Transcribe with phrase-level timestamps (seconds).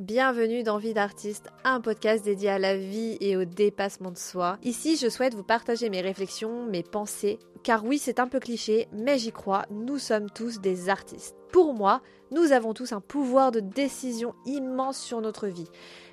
[0.00, 4.58] Bienvenue dans Vie d'artiste, un podcast dédié à la vie et au dépassement de soi.
[4.64, 8.88] Ici, je souhaite vous partager mes réflexions, mes pensées, car oui, c'est un peu cliché,
[8.92, 11.36] mais j'y crois, nous sommes tous des artistes.
[11.52, 12.02] Pour moi,
[12.32, 15.68] nous avons tous un pouvoir de décision immense sur notre vie.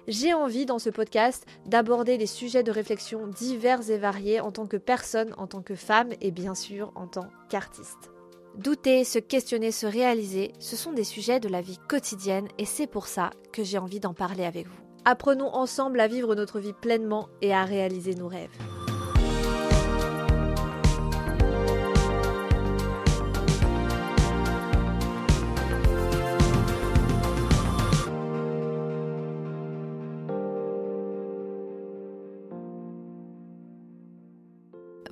[0.07, 4.67] J'ai envie dans ce podcast d'aborder des sujets de réflexion divers et variés en tant
[4.67, 8.11] que personne, en tant que femme et bien sûr en tant qu'artiste.
[8.57, 12.85] Douter, se questionner, se réaliser, ce sont des sujets de la vie quotidienne et c'est
[12.85, 14.79] pour ça que j'ai envie d'en parler avec vous.
[15.05, 18.49] Apprenons ensemble à vivre notre vie pleinement et à réaliser nos rêves.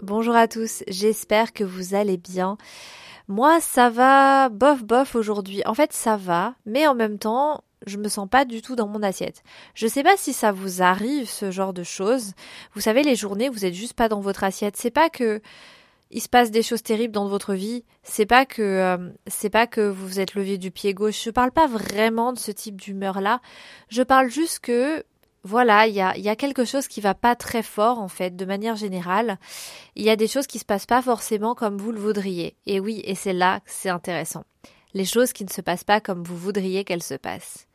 [0.01, 2.57] Bonjour à tous, j'espère que vous allez bien.
[3.29, 5.61] Moi, ça va bof bof aujourd'hui.
[5.67, 8.87] En fait, ça va, mais en même temps, je me sens pas du tout dans
[8.87, 9.43] mon assiette.
[9.75, 12.33] Je sais pas si ça vous arrive ce genre de choses.
[12.73, 14.77] Vous savez, les journées, vous êtes juste pas dans votre assiette.
[14.77, 15.41] C'est pas que
[16.09, 17.83] il se passe des choses terribles dans votre vie.
[18.01, 21.23] C'est pas que euh, c'est pas que vous vous êtes levé du pied gauche.
[21.23, 23.41] Je parle pas vraiment de ce type d'humeur là.
[23.89, 25.03] Je parle juste que
[25.43, 28.75] voilà, il y a, quelque chose qui va pas très fort en fait, de manière
[28.75, 29.37] générale.
[29.95, 32.57] Il y a des choses qui se passent pas forcément comme vous le voudriez.
[32.65, 34.43] Et oui, et c'est là que c'est intéressant.
[34.93, 37.67] Les choses qui ne se passent pas comme vous voudriez qu'elles se passent.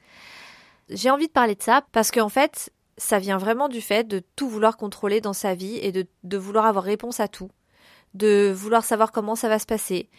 [0.90, 4.22] J'ai envie de parler de ça parce qu'en fait, ça vient vraiment du fait de
[4.36, 7.50] tout vouloir contrôler dans sa vie et de vouloir avoir réponse à tout,
[8.12, 10.10] de vouloir savoir comment ça va se passer,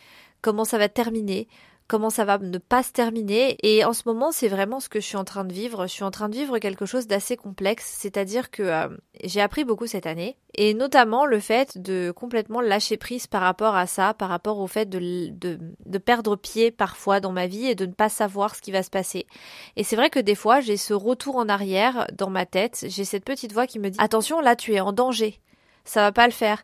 [0.41, 1.47] comment ça va terminer,
[1.88, 3.58] comment ça va ne pas se terminer.
[3.61, 5.88] Et en ce moment, c'est vraiment ce que je suis en train de vivre.
[5.88, 8.88] Je suis en train de vivre quelque chose d'assez complexe, c'est-à-dire que euh,
[9.23, 13.75] j'ai appris beaucoup cette année, et notamment le fait de complètement lâcher prise par rapport
[13.75, 17.67] à ça, par rapport au fait de, de, de perdre pied parfois dans ma vie
[17.67, 19.27] et de ne pas savoir ce qui va se passer.
[19.75, 23.05] Et c'est vrai que des fois, j'ai ce retour en arrière dans ma tête, j'ai
[23.05, 25.39] cette petite voix qui me dit attention, là tu es en danger,
[25.83, 26.64] ça va pas le faire.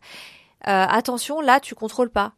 [0.67, 2.33] Euh, attention, là tu contrôles pas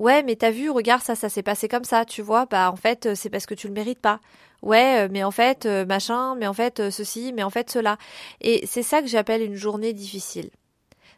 [0.00, 2.46] Ouais, mais t'as vu, regarde ça, ça s'est passé comme ça, tu vois.
[2.46, 4.18] Bah en fait, euh, c'est parce que tu le mérites pas.
[4.62, 7.98] Ouais, euh, mais en fait, euh, machin, mais en fait, ceci, mais en fait, cela.
[8.40, 10.50] Et c'est ça que j'appelle une journée difficile.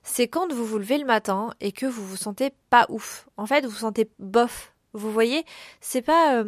[0.02, 3.28] C'est quand vous vous levez le matin et que vous vous sentez pas ouf.
[3.36, 4.72] En fait, vous vous sentez bof.
[4.94, 5.44] Vous voyez,
[5.80, 6.42] c'est pas,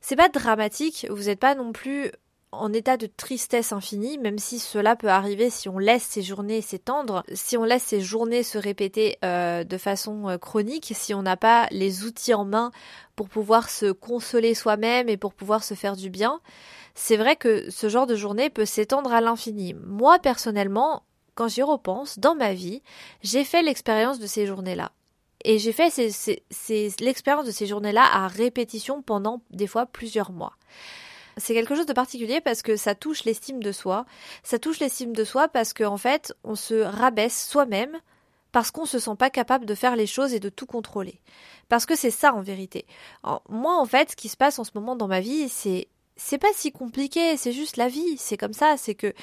[0.00, 1.06] c'est pas dramatique.
[1.10, 2.10] Vous n'êtes pas non plus
[2.52, 6.60] en état de tristesse infinie, même si cela peut arriver si on laisse ces journées
[6.62, 11.22] s'étendre, si on laisse ces journées se répéter euh, de façon euh, chronique, si on
[11.22, 12.72] n'a pas les outils en main
[13.14, 16.40] pour pouvoir se consoler soi-même et pour pouvoir se faire du bien,
[16.94, 19.74] c'est vrai que ce genre de journée peut s'étendre à l'infini.
[19.86, 21.04] Moi, personnellement,
[21.36, 22.82] quand j'y repense, dans ma vie,
[23.22, 24.90] j'ai fait l'expérience de ces journées-là.
[25.44, 25.96] Et j'ai fait
[27.00, 30.52] l'expérience de ces journées-là à répétition pendant des fois plusieurs mois
[31.40, 34.06] c'est quelque chose de particulier parce que ça touche l'estime de soi.
[34.42, 37.98] Ça touche l'estime de soi parce qu'en en fait, on se rabaisse soi-même
[38.52, 41.20] parce qu'on se sent pas capable de faire les choses et de tout contrôler.
[41.68, 42.86] Parce que c'est ça en vérité.
[43.48, 46.38] moi, en fait, ce qui se passe en ce moment dans ma vie, c'est c'est
[46.38, 49.14] pas si compliqué, c'est juste la vie, c'est comme ça, c'est que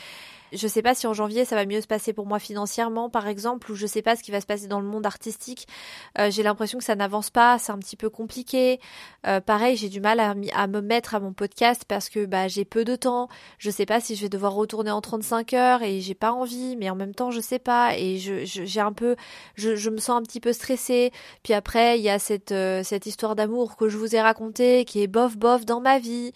[0.54, 3.28] je sais pas si en janvier ça va mieux se passer pour moi financièrement, par
[3.28, 5.68] exemple, ou je sais pas ce qui va se passer dans le monde artistique.
[6.20, 8.80] Euh, j'ai l'impression que ça n'avance pas, c'est un petit peu compliqué.
[9.26, 10.34] Euh, pareil, j'ai du mal à,
[10.68, 13.30] me mettre à mon podcast parce que bah j'ai peu de temps.
[13.58, 16.76] Je sais pas si je vais devoir retourner en 35 heures et j'ai pas envie,
[16.78, 19.16] mais en même temps je sais pas et je j'ai un peu,
[19.56, 21.12] je, me sens un petit peu stressée.
[21.44, 24.86] Puis après il y a cette euh, cette histoire d'amour que je vous ai racontée
[24.86, 26.32] qui est bof bof dans ma vie.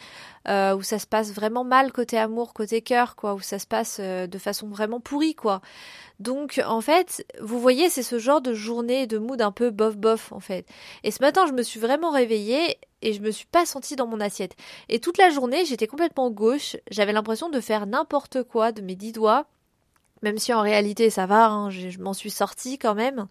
[0.47, 4.00] Où ça se passe vraiment mal côté amour, côté cœur, quoi, où ça se passe
[4.01, 5.61] euh, de façon vraiment pourrie, quoi.
[6.19, 9.97] Donc, en fait, vous voyez, c'est ce genre de journée, de mood un peu bof
[9.97, 10.67] bof, en fait.
[11.03, 14.07] Et ce matin, je me suis vraiment réveillée et je me suis pas sentie dans
[14.07, 14.55] mon assiette.
[14.89, 18.95] Et toute la journée, j'étais complètement gauche, j'avais l'impression de faire n'importe quoi de mes
[18.95, 19.47] dix doigts
[20.21, 23.27] même si en réalité ça va, hein, je, m'en suis sortie quand même.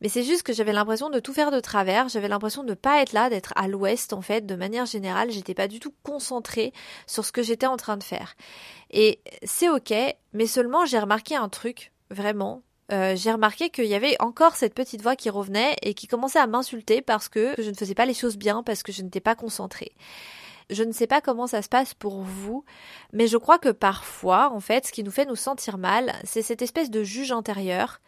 [0.00, 2.74] Mais c'est juste que j'avais l'impression de tout faire de travers, j'avais l'impression de ne
[2.74, 5.94] pas être là, d'être à l'ouest en fait, de manière générale, j'étais pas du tout
[6.02, 6.72] concentrée
[7.06, 8.34] sur ce que j'étais en train de faire.
[8.90, 9.94] Et c'est ok,
[10.32, 12.62] mais seulement j'ai remarqué un truc, vraiment.
[12.92, 16.38] Euh, j'ai remarqué qu'il y avait encore cette petite voix qui revenait et qui commençait
[16.38, 19.20] à m'insulter parce que je ne faisais pas les choses bien, parce que je n'étais
[19.20, 19.92] pas concentrée.
[20.68, 22.64] Je ne sais pas comment ça se passe pour vous,
[23.12, 26.42] mais je crois que parfois, en fait, ce qui nous fait nous sentir mal, c'est
[26.42, 28.00] cette espèce de juge intérieur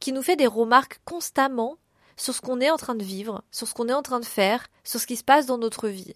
[0.00, 1.76] qui nous fait des remarques constamment
[2.16, 4.24] sur ce qu'on est en train de vivre, sur ce qu'on est en train de
[4.24, 6.14] faire, sur ce qui se passe dans notre vie.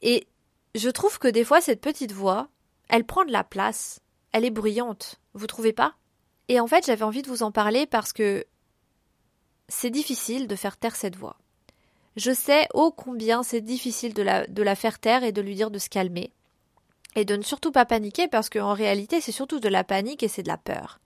[0.00, 0.26] Et
[0.74, 2.48] je trouve que des fois, cette petite voix,
[2.88, 4.00] elle prend de la place,
[4.32, 5.94] elle est bruyante, vous trouvez pas?
[6.48, 8.44] Et en fait, j'avais envie de vous en parler parce que
[9.68, 11.36] c'est difficile de faire taire cette voix.
[12.16, 15.78] Je sais ô combien c'est difficile de la, faire taire et de lui dire de
[15.78, 16.32] se calmer.
[17.16, 20.28] Et de ne surtout pas paniquer parce qu'en réalité, c'est surtout de la panique et
[20.28, 21.00] c'est de la peur.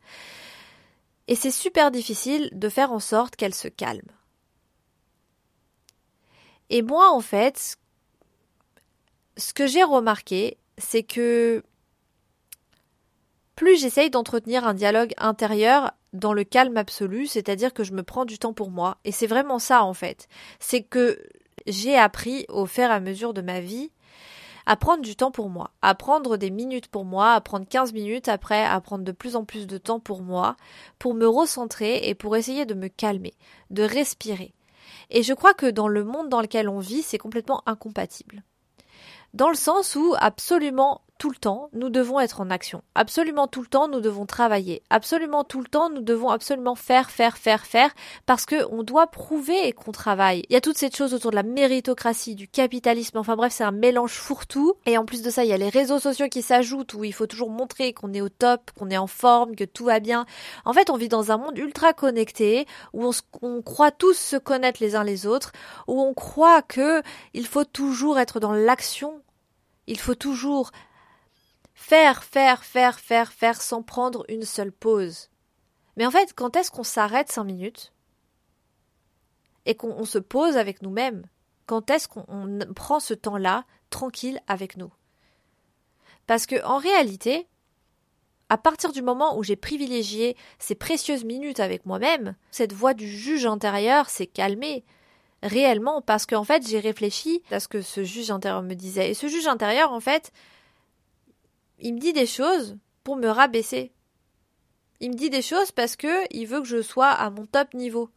[1.26, 4.10] Et c'est super difficile de faire en sorte qu'elle se calme.
[6.70, 7.76] Et moi, en fait,
[9.36, 11.62] ce que j'ai remarqué, c'est que
[13.56, 18.24] plus j'essaye d'entretenir un dialogue intérieur dans le calme absolu, c'est-à-dire que je me prends
[18.24, 18.98] du temps pour moi.
[19.04, 20.28] Et c'est vraiment ça, en fait.
[20.60, 21.22] C'est que
[21.66, 23.90] j'ai appris au fur et à mesure de ma vie
[24.68, 27.94] à prendre du temps pour moi, à prendre des minutes pour moi, à prendre 15
[27.94, 30.56] minutes après, à prendre de plus en plus de temps pour moi,
[30.98, 33.32] pour me recentrer et pour essayer de me calmer,
[33.70, 34.52] de respirer.
[35.08, 38.42] Et je crois que dans le monde dans lequel on vit, c'est complètement incompatible.
[39.32, 42.82] Dans le sens où absolument tout le temps, nous devons être en action.
[42.94, 44.82] Absolument tout le temps, nous devons travailler.
[44.88, 47.90] Absolument tout le temps, nous devons absolument faire, faire, faire, faire,
[48.24, 50.44] parce que on doit prouver qu'on travaille.
[50.48, 53.18] Il y a toutes ces choses autour de la méritocratie, du capitalisme.
[53.18, 54.74] Enfin bref, c'est un mélange fourre-tout.
[54.86, 57.12] Et en plus de ça, il y a les réseaux sociaux qui s'ajoutent où il
[57.12, 60.24] faut toujours montrer qu'on est au top, qu'on est en forme, que tout va bien.
[60.64, 63.10] En fait, on vit dans un monde ultra connecté où on,
[63.42, 65.52] on croit tous se connaître les uns les autres,
[65.88, 67.02] où on croit que
[67.34, 69.20] il faut toujours être dans l'action
[69.88, 70.70] il faut toujours
[71.78, 75.30] faire, faire, faire, faire, faire sans prendre une seule pause.
[75.96, 77.92] Mais en fait, quand est-ce qu'on s'arrête cinq minutes?
[79.64, 81.24] Et qu'on se pose avec nous-mêmes.
[81.66, 84.92] Quand est-ce qu'on prend ce temps-là tranquille avec nous?
[86.26, 87.46] Parce que en réalité,
[88.48, 93.08] à partir du moment où j'ai privilégié ces précieuses minutes avec moi-même, cette voix du
[93.08, 94.84] juge intérieur s'est calmée
[95.44, 99.10] réellement parce qu'en fait j'ai réfléchi à ce que ce juge intérieur me disait.
[99.10, 100.32] Et ce juge intérieur en fait
[101.78, 103.92] il me dit des choses pour me rabaisser.
[105.00, 107.74] Il me dit des choses parce que il veut que je sois à mon top
[107.74, 108.10] niveau.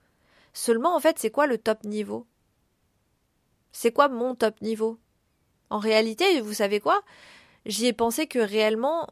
[0.54, 2.25] Seulement, en fait, c'est quoi le top niveau?
[3.72, 5.00] C'est quoi mon top niveau?
[5.69, 7.02] En réalité, vous savez quoi?
[7.66, 9.08] J'y ai pensé que réellement,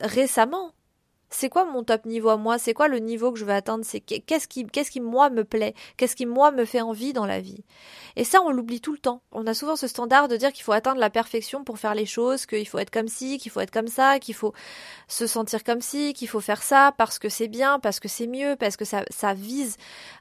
[0.00, 0.72] récemment,
[1.30, 2.58] c'est quoi mon top niveau à moi?
[2.58, 3.84] C'est quoi le niveau que je veux atteindre?
[3.84, 5.74] C'est qu'est-ce qui, qu'est-ce qui moi me plaît?
[5.96, 7.64] Qu'est-ce qui moi me fait envie dans la vie?
[8.16, 9.22] Et ça, on l'oublie tout le temps.
[9.30, 12.04] On a souvent ce standard de dire qu'il faut atteindre la perfection pour faire les
[12.04, 14.52] choses, qu'il faut être comme ci, qu'il faut être comme ça, qu'il faut
[15.06, 18.26] se sentir comme ci, qu'il faut faire ça parce que c'est bien, parce que c'est
[18.26, 19.76] mieux, parce que ça, ça vise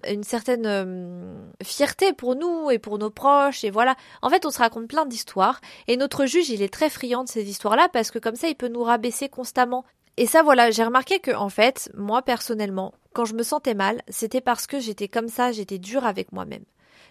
[0.08, 1.34] une certaine euh,
[1.64, 3.64] fierté pour nous et pour nos proches.
[3.64, 3.96] Et voilà.
[4.22, 7.30] En fait, on se raconte plein d'histoires et notre juge, il est très friand de
[7.30, 9.86] ces histoires-là parce que comme ça, il peut nous rabaisser constamment.
[10.18, 14.02] Et ça, voilà, j'ai remarqué que, en fait, moi, personnellement, quand je me sentais mal,
[14.10, 16.66] c'était parce que j'étais comme ça, j'étais dure avec moi-même.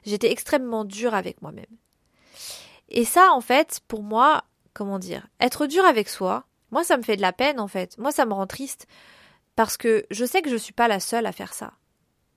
[0.05, 1.65] J'étais extrêmement dure avec moi-même.
[2.89, 7.03] Et ça, en fait, pour moi, comment dire, être dur avec soi, moi, ça me
[7.03, 7.97] fait de la peine, en fait.
[7.99, 8.87] Moi, ça me rend triste.
[9.57, 11.73] Parce que je sais que je suis pas la seule à faire ça.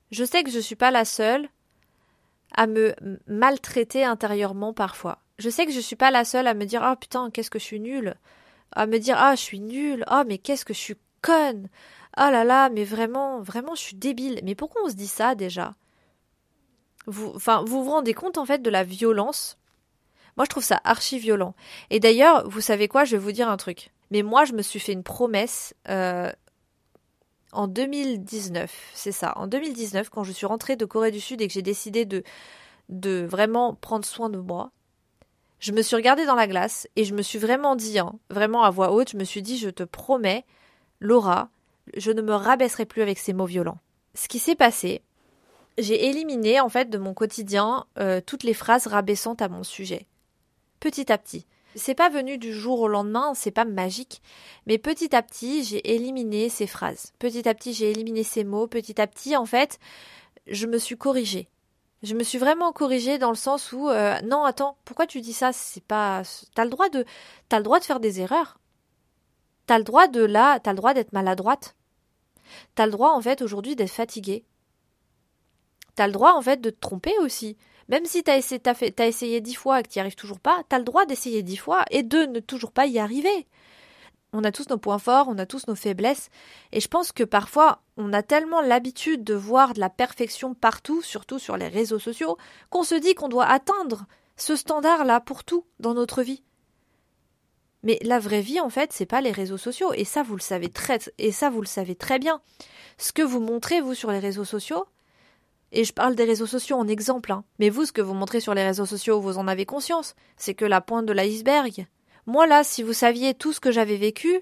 [0.10, 1.50] Je sais que je suis pas la seule
[2.56, 2.96] à me
[3.28, 5.20] maltraiter intérieurement parfois.
[5.38, 7.60] Je sais que je suis pas la seule à me dire, oh putain, qu'est-ce que
[7.60, 8.16] je suis nulle
[8.72, 11.70] à me dire ah je suis nulle, ah mais qu'est-ce que je suis conne,
[12.14, 14.40] ah là là mais vraiment vraiment je suis débile.
[14.44, 15.76] Mais pourquoi on se dit ça déjà?
[17.08, 19.58] Vous vous rendez compte en fait de la violence?
[20.38, 21.56] Moi je trouve ça archi violent.
[21.90, 23.06] Et d'ailleurs vous savez quoi?
[23.06, 23.92] Je vais vous dire un truc.
[24.12, 26.32] Mais moi je me suis fait une promesse euh,
[27.54, 31.48] en 2019, c'est ça, en 2019 quand je suis rentrée de Corée du Sud et
[31.48, 32.24] que j'ai décidé de
[32.90, 34.72] de vraiment prendre soin de moi,
[35.62, 38.64] je me suis regardée dans la glace et je me suis vraiment dit, hein, vraiment
[38.64, 40.44] à voix haute, je me suis dit, je te promets,
[41.00, 41.50] Laura,
[41.96, 43.78] je ne me rabaisserai plus avec ces mots violents.
[44.16, 45.04] Ce qui s'est passé,
[45.78, 50.08] j'ai éliminé en fait de mon quotidien euh, toutes les phrases rabaissantes à mon sujet.
[50.80, 51.46] Petit à petit.
[51.76, 54.22] C'est pas venu du jour au lendemain, c'est pas magique,
[54.66, 57.14] mais petit à petit, j'ai éliminé ces phrases.
[57.20, 58.68] Petit à petit, j'ai éliminé ces mots.
[58.68, 59.80] Petit à petit, en fait,
[60.48, 61.48] je me suis corrigée.
[62.04, 65.34] Je me suis vraiment corrigée dans le sens où euh, non attends pourquoi tu dis
[65.34, 65.54] ça?
[65.54, 66.24] C'est pas
[66.56, 67.06] t'as le droit de
[67.48, 68.60] t'as le droit de faire des erreurs.
[69.68, 71.76] T'as le droit de là t'as le droit d'être maladroite.
[72.76, 74.46] T'as le droit en fait aujourd'hui d'être fatiguée.
[75.96, 77.56] T'as le droit en fait de te tromper aussi.
[77.88, 80.64] Même si t'as essayé fait t'as essayé dix fois et que t'y arrives toujours pas
[80.70, 83.48] t'as le droit d'essayer dix fois et de ne toujours pas y arriver
[84.34, 86.30] on a tous nos points forts, on a tous nos faiblesses,
[86.72, 91.02] et je pense que parfois on a tellement l'habitude de voir de la perfection partout,
[91.02, 92.38] surtout sur les réseaux sociaux,
[92.70, 94.06] qu'on se dit qu'on doit atteindre
[94.38, 96.44] ce standard-là pour tout dans notre vie.
[97.84, 100.42] Mais la vraie vie, en fait, c'est pas les réseaux sociaux, et ça vous le
[100.42, 102.42] savez très, et ça vous le savez très bien.
[102.98, 104.86] Ce que vous montrez vous sur les réseaux sociaux,
[105.72, 108.40] et je parle des réseaux sociaux en exemple, hein, mais vous, ce que vous montrez
[108.40, 111.88] sur les réseaux sociaux, vous en avez conscience, c'est que la pointe de l'iceberg.
[112.26, 114.42] Moi là, si vous saviez tout ce que j'avais vécu,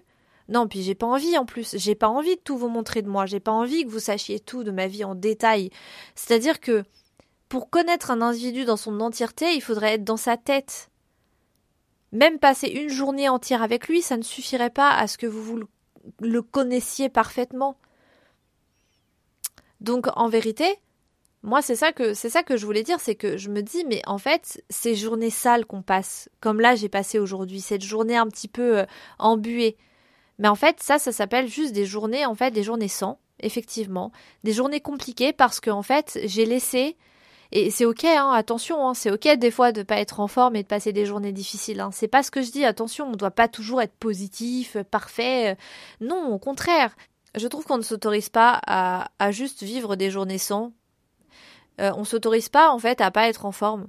[0.49, 3.09] non, puis j'ai pas envie en plus, j'ai pas envie de tout vous montrer de
[3.09, 5.69] moi, j'ai pas envie que vous sachiez tout de ma vie en détail.
[6.15, 6.83] C'est-à-dire que
[7.49, 10.89] pour connaître un individu dans son entièreté, il faudrait être dans sa tête.
[12.11, 15.43] Même passer une journée entière avec lui, ça ne suffirait pas à ce que vous,
[15.43, 15.59] vous
[16.19, 17.77] le connaissiez parfaitement.
[19.81, 20.79] Donc en vérité,
[21.43, 23.85] moi c'est ça que c'est ça que je voulais dire, c'est que je me dis
[23.85, 28.17] mais en fait ces journées sales qu'on passe, comme là j'ai passé aujourd'hui, cette journée
[28.17, 28.85] un petit peu euh,
[29.19, 29.77] embuée,
[30.37, 34.11] mais en fait ça ça s'appelle juste des journées en fait des journées sans, effectivement,
[34.43, 36.97] des journées compliquées parce que en fait j'ai laissé
[37.51, 40.55] et c'est ok, hein, attention, hein, c'est ok des fois de pas être en forme
[40.55, 41.79] et de passer des journées difficiles.
[41.79, 41.89] Hein.
[41.91, 45.57] C'est pas ce que je dis, attention, on ne doit pas toujours être positif, parfait.
[45.99, 46.95] Non, au contraire.
[47.35, 50.73] Je trouve qu'on ne s'autorise pas à, à, juste vivre des journées sans.
[51.79, 53.87] Euh, on s'autorise pas en fait à pas être en forme.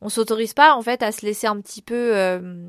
[0.00, 2.68] On s'autorise pas en fait à se laisser un petit peu euh,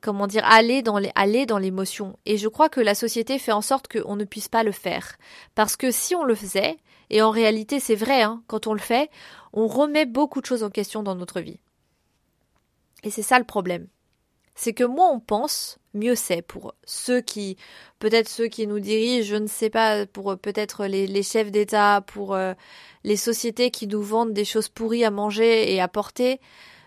[0.00, 2.18] comment dire aller dans les dans l'émotion.
[2.26, 5.16] Et je crois que la société fait en sorte qu'on ne puisse pas le faire
[5.54, 6.78] parce que si on le faisait,
[7.10, 9.10] et en réalité, c'est vrai, hein, quand on le fait,
[9.52, 11.60] on remet beaucoup de choses en question dans notre vie.
[13.02, 13.88] Et c'est ça le problème.
[14.54, 17.56] C'est que moins on pense, mieux c'est pour ceux qui,
[17.98, 22.34] peut-être ceux qui nous dirigent, je ne sais pas, pour peut-être les, chefs d'État, pour
[22.34, 22.54] euh,
[23.04, 26.40] les sociétés qui nous vendent des choses pourries à manger et à porter.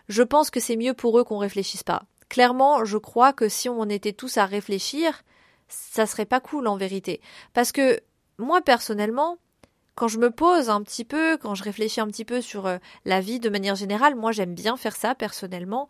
[0.07, 2.03] Je pense que c'est mieux pour eux qu'on réfléchisse pas.
[2.29, 5.23] Clairement, je crois que si on était tous à réfléchir,
[5.67, 7.21] ça serait pas cool en vérité.
[7.53, 7.99] Parce que
[8.37, 9.37] moi personnellement,
[9.95, 12.77] quand je me pose un petit peu, quand je réfléchis un petit peu sur euh,
[13.05, 15.87] la vie de manière générale, moi j'aime bien faire ça personnellement.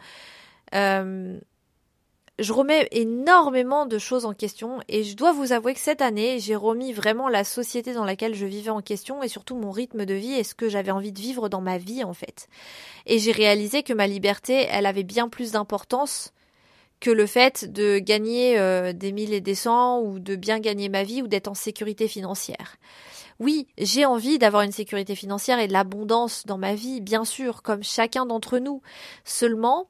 [0.73, 1.39] Euh,
[2.37, 6.39] je remets énormément de choses en question et je dois vous avouer que cette année,
[6.39, 10.05] j'ai remis vraiment la société dans laquelle je vivais en question et surtout mon rythme
[10.05, 12.47] de vie et ce que j'avais envie de vivre dans ma vie en fait.
[13.05, 16.33] Et j'ai réalisé que ma liberté, elle avait bien plus d'importance
[16.99, 20.89] que le fait de gagner euh, des mille et des cents ou de bien gagner
[20.89, 22.77] ma vie ou d'être en sécurité financière.
[23.39, 27.63] Oui, j'ai envie d'avoir une sécurité financière et de l'abondance dans ma vie, bien sûr,
[27.63, 28.81] comme chacun d'entre nous.
[29.25, 29.89] Seulement,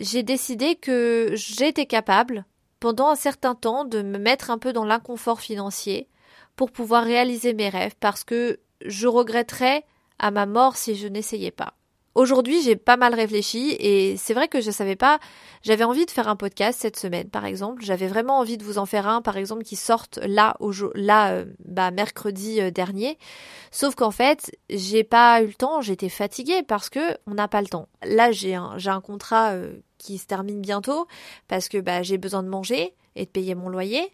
[0.00, 2.44] j'ai décidé que j'étais capable,
[2.80, 6.08] pendant un certain temps, de me mettre un peu dans l'inconfort financier
[6.56, 9.84] pour pouvoir réaliser mes rêves parce que je regretterais
[10.18, 11.74] à ma mort si je n'essayais pas.
[12.14, 15.18] Aujourd'hui, j'ai pas mal réfléchi et c'est vrai que je savais pas.
[15.62, 17.82] J'avais envie de faire un podcast cette semaine, par exemple.
[17.82, 21.32] J'avais vraiment envie de vous en faire un, par exemple, qui sorte là, au là,
[21.32, 23.18] euh, bah, mercredi euh, dernier.
[23.70, 25.80] Sauf qu'en fait, j'ai pas eu le temps.
[25.80, 27.88] J'étais fatiguée parce que on n'a pas le temps.
[28.04, 31.06] Là, j'ai un, j'ai un contrat euh, qui se termine bientôt
[31.48, 34.12] parce que bah, j'ai besoin de manger et de payer mon loyer.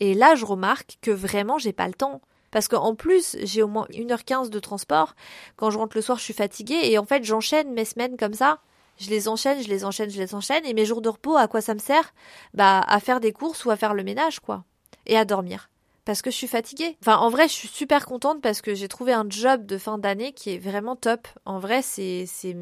[0.00, 2.20] Et là, je remarque que vraiment, j'ai pas le temps.
[2.50, 5.14] Parce qu'en plus, j'ai au moins 1h15 de transport.
[5.56, 6.80] Quand je rentre le soir, je suis fatiguée.
[6.84, 8.60] Et en fait, j'enchaîne mes semaines comme ça.
[8.98, 10.64] Je les enchaîne, je les enchaîne, je les enchaîne.
[10.64, 12.14] Et mes jours de repos, à quoi ça me sert?
[12.54, 14.64] Bah, à faire des courses ou à faire le ménage, quoi.
[15.06, 15.70] Et à dormir.
[16.04, 16.96] Parce que je suis fatiguée.
[17.02, 19.98] Enfin, en vrai, je suis super contente parce que j'ai trouvé un job de fin
[19.98, 21.26] d'année qui est vraiment top.
[21.44, 22.56] En vrai, c'est, c'est,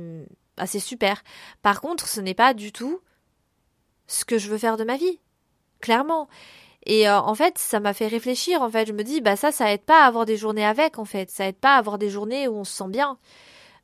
[0.56, 1.22] ah, c'est super.
[1.62, 3.00] Par contre, ce n'est pas du tout
[4.06, 5.20] ce que je veux faire de ma vie.
[5.80, 6.28] Clairement.
[6.86, 8.62] Et euh, en fait, ça m'a fait réfléchir.
[8.62, 10.98] En fait, je me dis, bah ça, ça aide pas à avoir des journées avec.
[10.98, 13.18] En fait, ça aide pas à avoir des journées où on se sent bien.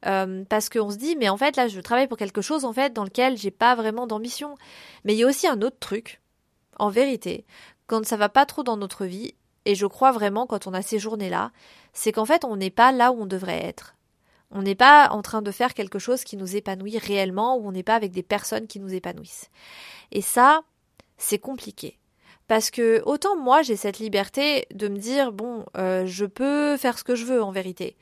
[0.07, 2.73] Euh, parce qu'on se dit, mais en fait, là, je travaille pour quelque chose, en
[2.73, 4.55] fait, dans lequel j'ai pas vraiment d'ambition.
[5.05, 6.21] Mais il y a aussi un autre truc,
[6.79, 7.45] en vérité,
[7.87, 9.35] quand ça va pas trop dans notre vie,
[9.67, 11.53] et je crois vraiment quand on a ces journées-là,
[11.93, 13.95] c'est qu'en fait, on n'est pas là où on devrait être.
[14.51, 17.73] On n'est pas en train de faire quelque chose qui nous épanouit réellement, ou on
[17.73, 19.51] n'est pas avec des personnes qui nous épanouissent.
[20.13, 20.63] Et ça,
[21.19, 22.00] c'est compliqué.
[22.51, 26.99] Parce que autant moi j'ai cette liberté de me dire bon euh, je peux faire
[26.99, 27.97] ce que je veux en vérité.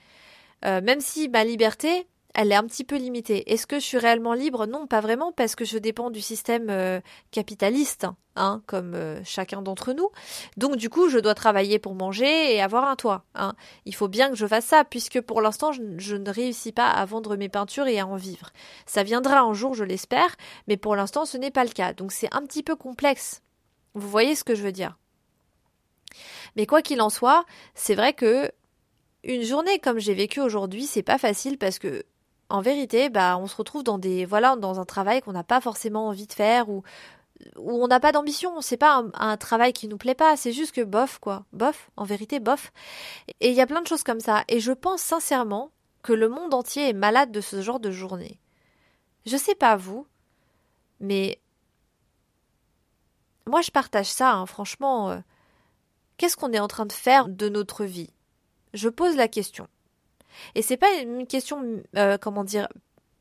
[0.65, 3.53] Euh, même si ma liberté elle est un petit peu limitée.
[3.53, 4.67] Est-ce que je suis réellement libre?
[4.67, 7.01] Non, pas vraiment, parce que je dépends du système euh,
[7.31, 10.09] capitaliste, hein, comme chacun d'entre nous.
[10.57, 13.25] Donc du coup, je dois travailler pour manger et avoir un toit.
[13.35, 13.55] Hein.
[13.85, 16.89] Il faut bien que je fasse ça, puisque pour l'instant, je, je, ne réussis pas
[16.89, 18.51] à vendre mes peintures et à en vivre.
[18.87, 20.37] Ça viendra un jour, je l'espère,
[20.69, 21.93] mais pour l'instant, ce n'est pas le cas.
[21.93, 23.43] Donc c'est un petit peu complexe
[23.95, 24.99] vous voyez ce que je veux dire.
[26.57, 28.51] Mais quoi qu'il en soit, c'est vrai que
[29.25, 32.05] une journée comme j'ai vécu aujourd'hui, c'est pas facile parce que
[32.49, 35.61] en vérité, bah on se retrouve dans des voilà, dans un travail qu'on n'a pas
[35.61, 36.83] forcément envie de faire ou
[37.57, 40.53] où on n'a pas d'ambition, c'est pas un, un, travail qui nous plaît pas, c'est
[40.53, 42.73] juste que bof quoi, bof, en vérité bof.
[43.41, 44.43] Et il y a plein de choses comme ça.
[44.49, 45.71] Et je pense sincèrement
[46.03, 48.41] que le monde entier est malade de ce genre de journée.
[49.27, 50.07] Je sais pas vous,
[51.01, 51.41] mais
[53.49, 55.11] moi, je partage ça, hein, franchement.
[55.11, 55.19] Euh,
[56.17, 58.11] qu'est-ce qu'on est en train de faire de notre vie?
[58.75, 59.67] Je pose la question.
[60.55, 62.69] Et c'est pas une question, euh, comment dire,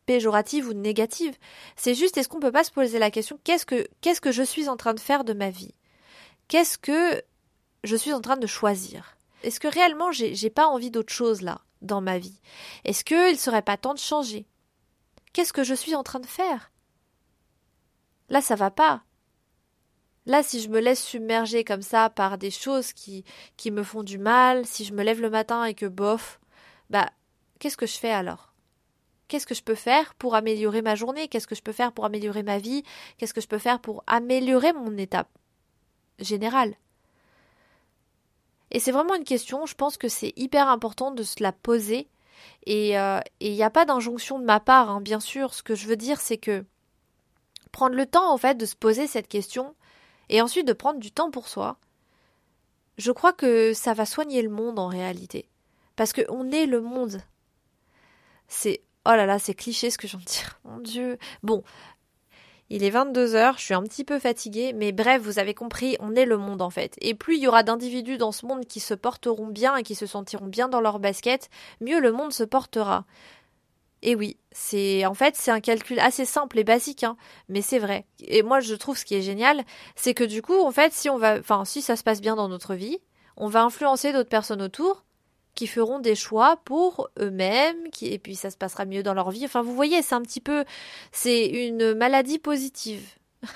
[0.05, 1.35] péjorative ou négative.
[1.75, 4.69] C'est juste, est-ce qu'on peut pas se poser la question qu'est-ce que que je suis
[4.69, 5.73] en train de faire de ma vie?
[6.47, 7.21] Qu'est-ce que
[7.83, 9.17] je suis en train de choisir?
[9.43, 12.41] Est-ce que réellement j'ai pas envie d'autre chose là dans ma vie?
[12.85, 14.47] Est-ce qu'il serait pas temps de changer?
[15.33, 16.71] Qu'est-ce que je suis en train de faire?
[18.29, 19.03] Là, ça va pas.
[20.27, 23.23] Là, si je me laisse submerger comme ça par des choses qui,
[23.55, 26.41] qui me font du mal, si je me lève le matin et que bof,
[26.89, 27.09] bah,
[27.59, 28.53] qu'est-ce que je fais alors?
[29.29, 31.29] Qu'est-ce que je peux faire pour améliorer ma journée?
[31.29, 32.83] Qu'est-ce que je peux faire pour améliorer ma vie?
[33.17, 35.27] Qu'est-ce que je peux faire pour améliorer mon état
[36.19, 36.75] général?
[38.71, 42.09] Et c'est vraiment une question, je pense que c'est hyper important de se la poser.
[42.65, 45.53] Et euh, il n'y a pas d'injonction de ma part, hein, bien sûr.
[45.53, 46.65] Ce que je veux dire, c'est que
[47.71, 49.73] prendre le temps, en fait, de se poser cette question,
[50.29, 51.77] et ensuite de prendre du temps pour soi,
[52.97, 55.47] je crois que ça va soigner le monde en réalité.
[55.95, 57.21] Parce qu'on est le monde.
[58.47, 58.81] C'est.
[59.05, 60.59] Oh là là, c'est cliché ce que j'en dire.
[60.65, 61.17] Mon Dieu.
[61.43, 61.63] Bon.
[62.69, 65.95] Il est 22 heures, je suis un petit peu fatiguée, mais bref, vous avez compris,
[66.01, 66.97] on est le monde en fait.
[66.99, 69.95] Et plus il y aura d'individus dans ce monde qui se porteront bien et qui
[69.95, 73.05] se sentiront bien dans leur basket, mieux le monde se portera.
[74.07, 77.17] Et oui, c'est en fait c'est un calcul assez simple et basique, hein,
[77.49, 78.05] mais c'est vrai.
[78.21, 79.65] Et moi je trouve ce qui est génial,
[79.97, 82.37] c'est que du coup en fait si on va, enfin si ça se passe bien
[82.37, 82.99] dans notre vie,
[83.35, 85.03] on va influencer d'autres personnes autour
[85.55, 89.29] qui feront des choix pour eux-mêmes, qui et puis ça se passera mieux dans leur
[89.29, 89.43] vie.
[89.43, 90.63] Enfin vous voyez, c'est un petit peu,
[91.11, 93.03] c'est une maladie positive.
[93.43, 93.47] je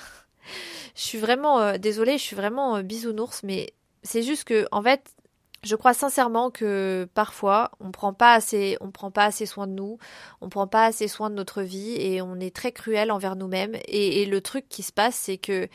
[1.01, 5.15] suis vraiment euh, désolée, je suis vraiment euh, bisounours, mais c'est juste que en fait
[5.63, 9.74] je crois sincèrement que parfois on prend pas assez, on prend pas assez soin de
[9.74, 9.98] nous,
[10.41, 13.77] on prend pas assez soin de notre vie et on est très cruel envers nous-mêmes.
[13.88, 15.68] Et, le truc qui se passe, c'est que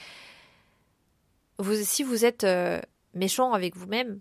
[1.83, 2.81] si vous êtes euh,
[3.15, 4.21] méchant avec vous-même,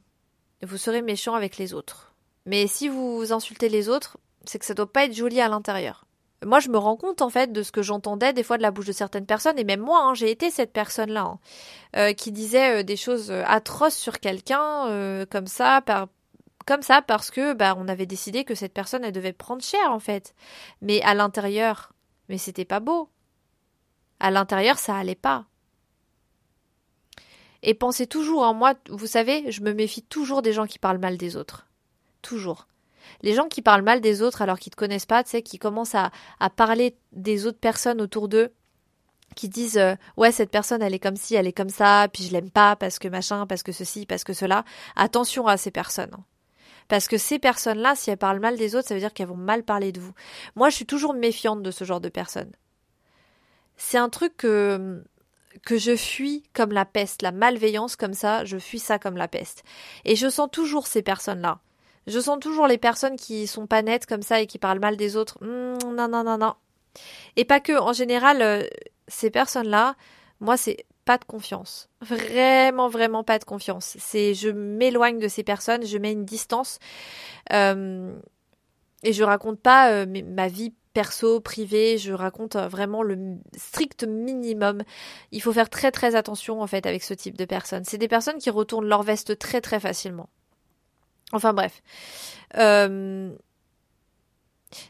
[0.62, 2.14] vous serez méchant avec les autres.
[2.46, 6.05] Mais si vous insultez les autres, c'est que ça doit pas être joli à l'intérieur
[6.44, 8.72] moi, je me rends compte en fait de ce que j'entendais des fois de la
[8.72, 11.40] bouche de certaines personnes, et même moi, hein, j'ai été cette personne-là hein,
[11.96, 15.82] euh, qui disait euh, des choses euh, atroces sur quelqu'un comme ça,
[16.66, 19.92] comme ça parce que bah on avait décidé que cette personne elle devait prendre cher
[19.92, 20.36] en fait.
[20.82, 21.94] Mais à l'intérieur,
[22.30, 23.10] mais c'était pas beau.
[24.20, 25.46] À l'intérieur, ça allait pas.
[27.64, 31.00] Et pensez toujours en moi, vous savez, je me méfie toujours des gens qui parlent
[31.00, 31.68] mal des autres.
[32.22, 32.68] Toujours.
[33.22, 35.58] Les gens qui parlent mal des autres alors qu'ils te connaissent pas, tu sais, qui
[35.58, 36.12] commencent à,
[36.56, 38.52] parler des autres personnes autour d'eux,
[39.36, 42.24] qui disent euh, ouais cette personne elle est comme ci, elle est comme ça, puis
[42.24, 44.64] je l'aime pas parce que machin, parce que ceci, parce que cela.
[44.96, 46.16] Attention à ces personnes.
[46.88, 49.36] Parce que ces personnes-là, si elles parlent mal des autres, ça veut dire qu'elles vont
[49.36, 50.14] mal parler de vous.
[50.56, 52.52] Moi, je suis toujours méfiante de ce genre de personnes.
[53.78, 55.04] C'est un truc que,
[55.64, 59.28] que je fuis comme la peste, la malveillance comme ça, je fuis ça comme la
[59.28, 59.64] peste.
[60.06, 61.60] Et je sens toujours ces personnes-là.
[62.08, 64.98] Je sens toujours les personnes qui sont pas nettes comme ça et qui parlent mal
[64.98, 65.38] des autres.
[65.42, 66.54] Hmm, non, non, non, non.
[67.36, 67.74] Et pas que.
[67.74, 68.64] En général, euh,
[69.08, 69.96] ces personnes-là,
[70.40, 71.90] moi, c'est pas de confiance.
[72.02, 73.96] Vraiment, vraiment pas de confiance.
[74.00, 76.80] C'est, je m'éloigne de ces personnes, je mets une distance.
[77.54, 78.14] Euh,
[79.04, 84.82] et je raconte pas euh, ma vie perso, privée, je raconte vraiment le strict minimum.
[85.32, 87.84] Il faut faire très très attention en fait avec ce type de personnes.
[87.84, 90.30] C'est des personnes qui retournent leur veste très très facilement.
[91.32, 91.82] Enfin bref.
[92.58, 93.36] Euh,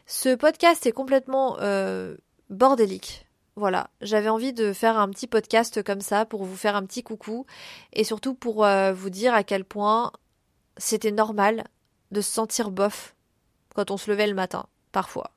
[0.06, 2.16] ce podcast est complètement euh,
[2.50, 3.26] bordélique.
[3.56, 7.02] Voilà, j'avais envie de faire un petit podcast comme ça pour vous faire un petit
[7.02, 7.46] coucou
[7.94, 10.12] et surtout pour euh, vous dire à quel point
[10.76, 11.64] c'était normal
[12.10, 13.14] de se sentir bof
[13.74, 15.35] quand on se levait le matin, parfois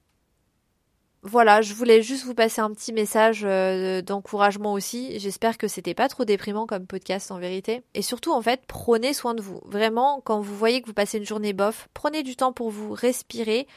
[1.22, 5.20] voilà, je voulais juste vous passer un petit message euh, d'encouragement aussi.
[5.20, 7.84] J'espère que c'était pas trop déprimant comme podcast en vérité.
[7.94, 9.60] Et surtout, en fait, prenez soin de vous.
[9.66, 12.94] Vraiment, quand vous voyez que vous passez une journée bof, prenez du temps pour vous
[12.94, 13.68] respirer.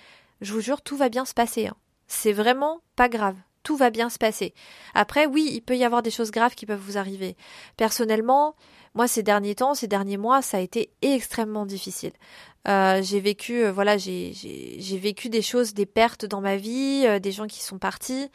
[0.40, 1.66] Je vous jure, tout va bien se passer.
[1.66, 1.76] Hein.
[2.06, 3.36] C'est vraiment pas grave.
[3.62, 4.54] Tout va bien se passer.
[4.94, 7.36] Après, oui, il peut y avoir des choses graves qui peuvent vous arriver.
[7.76, 8.56] Personnellement,
[8.94, 12.12] moi, ces derniers temps, ces derniers mois, ça a été extrêmement difficile.
[12.68, 14.32] Euh, j'ai vécu, euh, voilà, j'ai,
[15.00, 18.28] vécu des choses, des pertes dans ma vie, euh, des gens qui sont partis.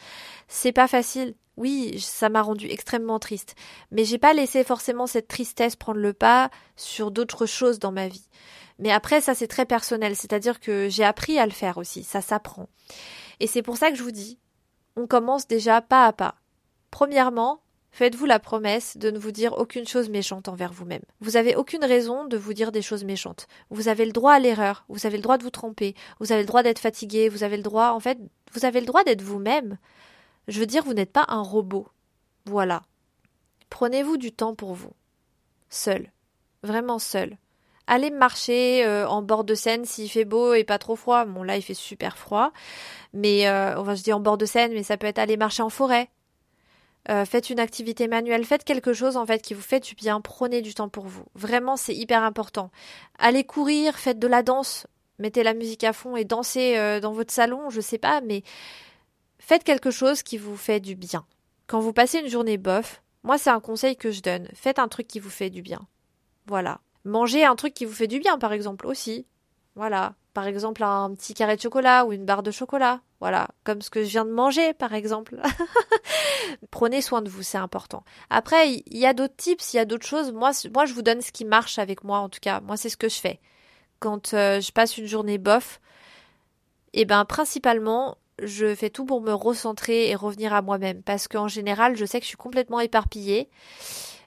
[0.48, 1.36] C'est pas facile.
[1.56, 3.56] Oui, ça m'a rendu extrêmement triste.
[3.92, 8.08] Mais j'ai pas laissé forcément cette tristesse prendre le pas sur d'autres choses dans ma
[8.08, 8.28] vie.
[8.80, 10.16] Mais après, ça c'est très personnel.
[10.16, 12.04] C'est-à-dire que j'ai appris à le faire aussi.
[12.04, 12.68] Ça s'apprend.
[13.40, 14.40] Et c'est pour ça que je vous dis,
[14.98, 16.36] on commence déjà pas à pas.
[16.92, 17.62] Premièrement,
[17.98, 21.02] Faites-vous la promesse de ne vous dire aucune chose méchante envers vous-même.
[21.20, 23.48] Vous avez aucune raison de vous dire des choses méchantes.
[23.72, 26.42] Vous avez le droit à l'erreur, vous avez le droit de vous tromper, vous avez
[26.42, 28.20] le droit d'être fatigué, vous avez le droit, en fait,
[28.54, 29.80] vous avez le droit d'être vous-même.
[30.48, 31.88] Je veux dire, vous n'êtes pas un robot.
[32.46, 32.84] Voilà.
[33.72, 34.94] Prenez-vous du temps pour vous.
[35.70, 36.12] Seul.
[36.62, 37.36] Vraiment seul.
[37.88, 41.26] Allez marcher euh, en bord de Seine s'il fait beau et pas trop froid.
[41.26, 42.52] Bon là il fait super froid,
[43.14, 45.64] mais euh, va se dire en bord de Seine, mais ça peut être aller marcher
[45.64, 46.10] en forêt,
[47.10, 50.20] euh, faites une activité manuelle, faites quelque chose en fait qui vous fait du bien,
[50.20, 51.24] prenez du temps pour vous.
[51.36, 52.70] Vraiment, c'est hyper important.
[53.18, 57.14] Allez courir, faites de la danse, mettez la musique à fond et dansez euh, dans
[57.14, 58.44] votre salon, je sais pas, mais
[59.40, 61.26] faites quelque chose qui vous fait du bien.
[61.68, 64.50] quand vous passez une journée bof, moi c'est un conseil que je donne.
[64.54, 65.88] Faites un truc qui vous fait du bien.
[66.46, 66.82] Voilà.
[67.06, 69.26] Mangez un truc qui vous fait du bien, par exemple, aussi.
[69.76, 70.16] Voilà.
[70.34, 73.02] Par exemple, un petit carré de chocolat ou une barre de chocolat.
[73.20, 73.48] Voilà.
[73.64, 75.40] Comme ce que je viens de manger, par exemple.
[76.72, 78.04] Prenez soin de vous, c'est important.
[78.30, 80.32] Après, il y a d'autres tips, il y a d'autres choses.
[80.32, 82.60] Moi, moi, je vous donne ce qui marche avec moi, en tout cas.
[82.62, 83.40] Moi, c'est ce que je fais.
[84.00, 85.80] Quand euh, je passe une journée bof,
[86.94, 91.02] et eh ben, principalement, je fais tout pour me recentrer et revenir à moi-même.
[91.04, 93.50] Parce qu'en général, je sais que je suis complètement éparpillée.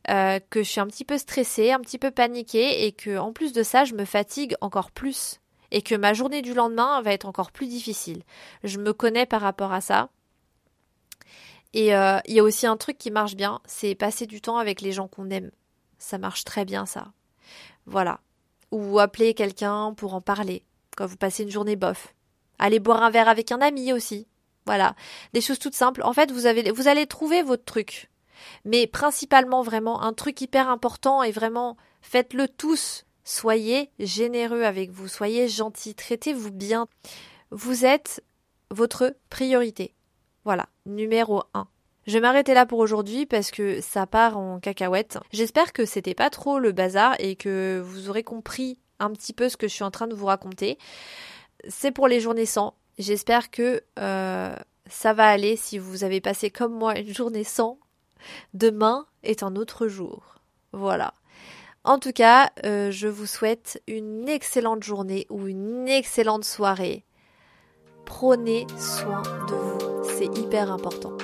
[0.08, 3.32] Euh, que je suis un petit peu stressée, un petit peu paniquée et que en
[3.32, 7.12] plus de ça, je me fatigue encore plus et que ma journée du lendemain va
[7.12, 8.22] être encore plus difficile.
[8.64, 10.08] Je me connais par rapport à ça.
[11.74, 14.56] Et euh, il y a aussi un truc qui marche bien, c'est passer du temps
[14.56, 15.50] avec les gens qu'on aime.
[15.98, 17.12] Ça marche très bien ça.
[17.86, 18.20] Voilà.
[18.72, 20.64] Ou appeler quelqu'un pour en parler
[20.96, 22.14] quand vous passez une journée bof.
[22.58, 24.26] Aller boire un verre avec un ami aussi.
[24.66, 24.96] Voilà.
[25.32, 26.02] Des choses toutes simples.
[26.02, 28.09] En fait, vous, avez, vous allez trouver votre truc.
[28.64, 33.05] Mais principalement vraiment un truc hyper important et vraiment faites-le tous.
[33.24, 36.88] Soyez généreux avec vous, soyez gentils, traitez-vous bien.
[37.50, 38.24] Vous êtes
[38.70, 39.94] votre priorité.
[40.44, 41.68] Voilà, numéro 1.
[42.07, 45.18] Je vais là pour aujourd'hui parce que ça part en cacahuète.
[45.33, 49.48] J'espère que c'était pas trop le bazar et que vous aurez compris un petit peu
[49.48, 50.79] ce que je suis en train de vous raconter.
[51.68, 52.74] C'est pour les journées sans.
[52.98, 54.55] J'espère que euh,
[54.87, 57.79] ça va aller si vous avez passé comme moi une journée sans
[58.54, 60.37] Demain est un autre jour.
[60.72, 61.14] Voilà.
[61.85, 67.04] En tout cas, euh, je vous souhaite une excellente journée ou une excellente soirée.
[68.04, 71.16] Prenez soin de vous, c'est hyper important.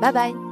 [0.00, 0.47] Bye bye